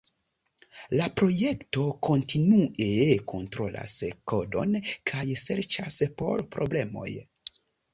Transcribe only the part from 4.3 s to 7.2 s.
kodon kaj serĉas por problemoj.